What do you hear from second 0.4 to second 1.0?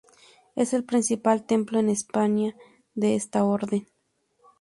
Es el